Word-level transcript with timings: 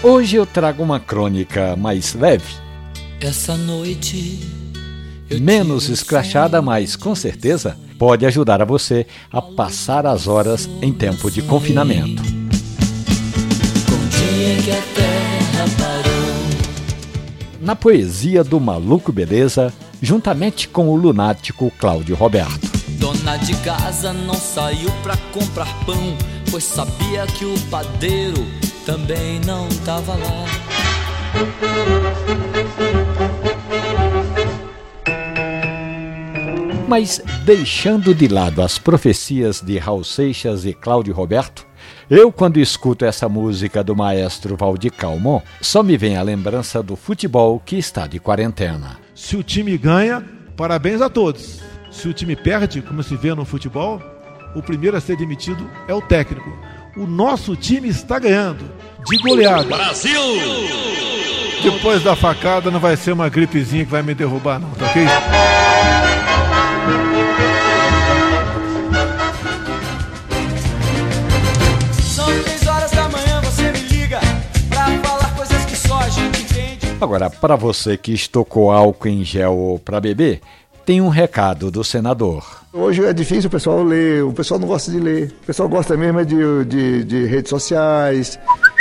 Hoje 0.00 0.36
eu 0.36 0.46
trago 0.46 0.80
uma 0.80 1.00
crônica 1.00 1.74
mais 1.74 2.14
leve. 2.14 2.54
Essa 3.20 3.56
noite. 3.56 4.38
Menos 5.40 5.88
escrachada, 5.88 6.62
mas 6.62 6.94
com 6.94 7.16
certeza 7.16 7.76
pode 7.98 8.24
ajudar 8.24 8.62
a 8.62 8.64
você 8.64 9.08
a 9.32 9.42
passar 9.42 10.06
as 10.06 10.28
horas 10.28 10.70
em 10.80 10.92
tempo 10.92 11.28
de 11.28 11.42
confinamento. 11.42 12.22
Na 17.60 17.74
poesia 17.74 18.44
do 18.44 18.60
Maluco 18.60 19.10
Beleza, 19.10 19.74
juntamente 20.00 20.68
com 20.68 20.88
o 20.88 20.96
lunático 20.96 21.72
Cláudio 21.76 22.14
Roberto. 22.14 22.70
Dona 23.00 23.36
de 23.36 23.54
casa 23.56 24.12
não 24.12 24.34
saiu 24.34 24.90
pra 25.02 25.16
comprar 25.32 25.66
pão, 25.84 26.16
pois 26.52 26.62
sabia 26.62 27.26
que 27.26 27.44
o 27.44 27.58
padeiro 27.68 28.46
também 28.88 29.38
não 29.40 29.68
tava 29.84 30.14
lá. 30.14 30.46
Mas 36.88 37.20
deixando 37.44 38.14
de 38.14 38.26
lado 38.28 38.62
as 38.62 38.78
profecias 38.78 39.60
de 39.60 39.76
Raul 39.76 40.02
Seixas 40.02 40.64
e 40.64 40.72
Cláudio 40.72 41.12
Roberto, 41.12 41.66
eu, 42.08 42.32
quando 42.32 42.58
escuto 42.58 43.04
essa 43.04 43.28
música 43.28 43.84
do 43.84 43.94
maestro 43.94 44.56
Valdir 44.56 44.94
Calmon, 44.94 45.42
só 45.60 45.82
me 45.82 45.98
vem 45.98 46.16
a 46.16 46.22
lembrança 46.22 46.82
do 46.82 46.96
futebol 46.96 47.60
que 47.60 47.76
está 47.76 48.06
de 48.06 48.18
quarentena. 48.18 48.96
Se 49.14 49.36
o 49.36 49.42
time 49.42 49.76
ganha, 49.76 50.24
parabéns 50.56 51.02
a 51.02 51.10
todos. 51.10 51.60
Se 51.90 52.08
o 52.08 52.14
time 52.14 52.34
perde, 52.34 52.80
como 52.80 53.02
se 53.02 53.14
vê 53.16 53.34
no 53.34 53.44
futebol, 53.44 54.00
o 54.56 54.62
primeiro 54.62 54.96
a 54.96 55.00
ser 55.00 55.18
demitido 55.18 55.70
é 55.86 55.92
o 55.92 56.00
técnico. 56.00 56.50
O 56.96 57.06
nosso 57.06 57.54
time 57.54 57.88
está 57.88 58.18
ganhando 58.18 58.77
de 59.10 59.18
goleada. 59.18 59.64
Brasil! 59.64 60.20
Depois 61.62 62.02
da 62.02 62.14
facada 62.14 62.70
não 62.70 62.78
vai 62.78 62.96
ser 62.96 63.12
uma 63.12 63.28
gripezinha 63.28 63.84
que 63.84 63.90
vai 63.90 64.02
me 64.02 64.14
derrubar, 64.14 64.60
não, 64.60 64.70
tá 64.70 64.86
ok? 64.86 65.06
São 72.02 72.26
três 72.42 72.66
horas 72.66 72.90
da 72.92 73.08
manhã, 73.08 73.40
você 73.42 73.72
me 73.72 73.80
liga 73.80 74.20
pra 74.68 74.86
falar 75.02 75.34
coisas 75.34 75.64
que 75.64 75.76
só 75.76 75.98
a 75.98 76.08
gente 76.08 76.42
entende. 76.42 76.86
Agora, 77.00 77.28
para 77.28 77.56
você 77.56 77.96
que 77.96 78.12
estocou 78.12 78.70
álcool 78.70 79.08
em 79.08 79.24
gel 79.24 79.80
para 79.84 80.00
beber, 80.00 80.40
tem 80.86 81.00
um 81.00 81.08
recado 81.08 81.70
do 81.70 81.82
senador. 81.82 82.58
Hoje 82.72 83.04
é 83.04 83.12
difícil 83.12 83.48
o 83.48 83.50
pessoal 83.50 83.82
ler, 83.82 84.22
o 84.24 84.32
pessoal 84.32 84.60
não 84.60 84.68
gosta 84.68 84.90
de 84.90 84.98
ler. 85.00 85.34
O 85.42 85.46
pessoal 85.46 85.68
gosta 85.68 85.96
mesmo 85.96 86.20
é 86.20 86.24
de, 86.24 86.64
de, 86.64 87.04
de 87.04 87.26
redes 87.26 87.50
sociais, 87.50 88.38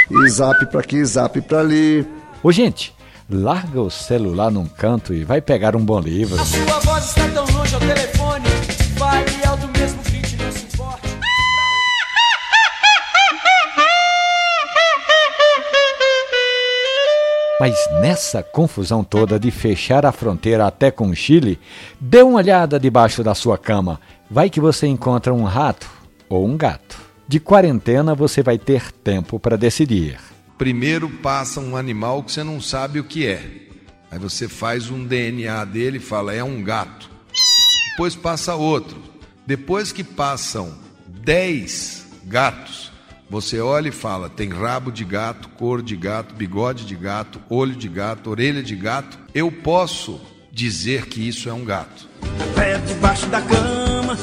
e 0.09 0.29
zap 0.29 0.65
para 0.67 0.79
aqui, 0.79 1.03
zap 1.05 1.39
para 1.41 1.59
ali. 1.59 2.07
Ô, 2.41 2.51
gente, 2.51 2.93
larga 3.29 3.81
o 3.81 3.89
celular 3.89 4.49
num 4.49 4.65
canto 4.65 5.13
e 5.13 5.23
vai 5.23 5.41
pegar 5.41 5.75
um 5.75 5.83
bom 5.83 5.99
livro. 5.99 6.39
A 6.39 6.45
sua 6.45 6.79
voz 6.79 7.05
está 7.05 7.27
tão 7.29 7.45
longe 7.45 7.75
ao 7.75 7.81
telefone, 7.81 8.49
fale 8.97 9.45
alto 9.45 9.67
mesmo, 9.77 10.01
grite, 10.03 10.37
não 10.37 10.51
se 10.51 10.65
importe. 10.65 11.07
Mas 17.59 17.75
nessa 18.01 18.43
confusão 18.43 19.03
toda 19.03 19.39
de 19.39 19.51
fechar 19.51 20.05
a 20.05 20.11
fronteira 20.11 20.67
até 20.67 20.91
com 20.91 21.09
o 21.09 21.15
Chile, 21.15 21.59
dê 21.99 22.21
uma 22.21 22.37
olhada 22.37 22.79
debaixo 22.79 23.23
da 23.23 23.33
sua 23.35 23.57
cama. 23.57 23.99
Vai 24.29 24.49
que 24.49 24.61
você 24.61 24.87
encontra 24.87 25.33
um 25.33 25.43
rato 25.43 25.89
ou 26.29 26.45
um 26.45 26.55
gato. 26.55 27.06
De 27.27 27.41
quarentena 27.41 28.15
você 28.15 28.41
vai 28.41 28.57
ter 28.57 28.89
tempo 28.89 29.37
para 29.37 29.57
decidir. 29.57 30.17
Primeiro 30.57 31.09
passa 31.09 31.59
um 31.59 31.75
animal 31.75 32.23
que 32.23 32.31
você 32.31 32.41
não 32.41 32.61
sabe 32.61 33.01
o 33.01 33.03
que 33.03 33.27
é. 33.27 33.67
Aí 34.09 34.17
você 34.17 34.47
faz 34.47 34.89
um 34.89 35.03
DNA 35.03 35.65
dele 35.65 35.97
e 35.97 35.99
fala, 35.99 36.33
é 36.33 36.41
um 36.41 36.63
gato. 36.63 37.09
Depois 37.91 38.15
passa 38.15 38.55
outro. 38.55 38.97
Depois 39.45 39.91
que 39.91 40.05
passam 40.05 40.73
10 41.05 42.05
gatos, 42.23 42.93
você 43.29 43.59
olha 43.59 43.89
e 43.89 43.91
fala: 43.91 44.29
tem 44.29 44.47
rabo 44.47 44.89
de 44.89 45.03
gato, 45.03 45.49
cor 45.49 45.81
de 45.81 45.97
gato, 45.97 46.33
bigode 46.33 46.85
de 46.85 46.95
gato, 46.95 47.41
olho 47.49 47.75
de 47.75 47.89
gato, 47.89 48.29
orelha 48.29 48.63
de 48.63 48.75
gato. 48.75 49.19
Eu 49.33 49.51
posso 49.51 50.21
dizer 50.49 51.07
que 51.07 51.27
isso 51.27 51.49
é 51.49 51.53
um 51.53 51.65
gato. 51.65 52.07
Pé 52.55 52.77
debaixo 52.77 53.27
da 53.27 53.41
cama, 53.41 54.17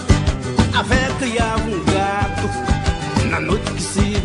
a 0.74 0.82
véia 0.82 1.14
criava 1.18 1.68
um 1.68 1.84
gato. 1.84 2.73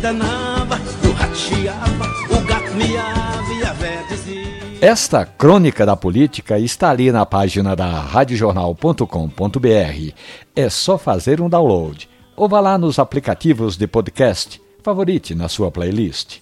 Danava, 0.00 0.76
o 1.06 1.12
rato 1.12 1.36
chiava, 1.36 2.06
o 2.30 2.40
gato 2.44 2.74
miava 2.74 3.52
e 3.52 3.62
a 3.62 3.72
véia 3.74 4.02
dizia. 4.08 4.50
Esta 4.80 5.26
crônica 5.26 5.84
da 5.84 5.94
política 5.94 6.58
está 6.58 6.90
ali 6.90 7.12
na 7.12 7.26
página 7.26 7.76
da 7.76 8.00
radiojornal.com.br. 8.00 10.14
É 10.56 10.70
só 10.70 10.96
fazer 10.96 11.40
um 11.40 11.48
download 11.48 12.08
ou 12.34 12.48
vá 12.48 12.60
lá 12.60 12.78
nos 12.78 12.98
aplicativos 12.98 13.76
de 13.76 13.86
podcast, 13.86 14.60
favorite 14.82 15.34
na 15.34 15.48
sua 15.48 15.70
playlist. 15.70 16.38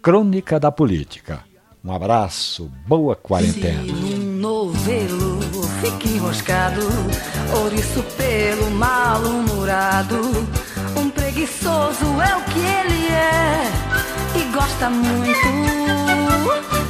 Crônica 0.00 0.58
da 0.58 0.72
Política. 0.72 1.40
Um 1.84 1.92
abraço, 1.92 2.70
boa 2.86 3.14
quarentena. 3.14 3.82
num 3.82 4.40
novelo 4.40 5.34
fica 5.84 6.08
enroscado, 6.08 6.80
ouriço 7.54 8.02
pelo 8.16 8.70
mal-humorado. 8.70 10.16
Preguiçoso 11.34 12.04
é 12.22 12.36
o 12.36 12.42
que 12.44 12.60
ele 12.60 13.08
é 13.08 13.64
e 14.36 14.52
gosta 14.52 14.88
muito 14.88 16.74